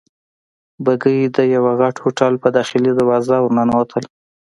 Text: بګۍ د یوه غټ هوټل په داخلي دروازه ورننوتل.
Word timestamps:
بګۍ 0.83 1.19
د 1.35 1.37
یوه 1.55 1.71
غټ 1.81 1.95
هوټل 2.03 2.33
په 2.43 2.47
داخلي 2.57 2.91
دروازه 2.93 3.35
ورننوتل. 3.39 4.03